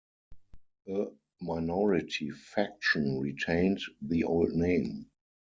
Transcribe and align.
A 0.87 1.05
minority 1.43 2.31
faction 2.31 3.19
retained 3.19 3.81
the 4.01 4.23
old 4.23 4.49
name. 4.53 5.05